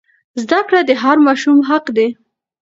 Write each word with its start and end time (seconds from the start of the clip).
زده 0.43 0.59
کړه 0.67 0.79
د 0.85 0.91
هر 1.03 1.17
ماشوم 1.25 1.57
حق 1.69 1.85
دی. 1.97 2.07